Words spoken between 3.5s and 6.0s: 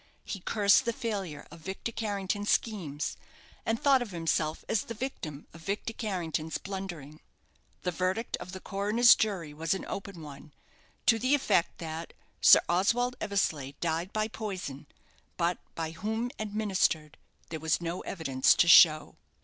and thought of himself as the victim of Victor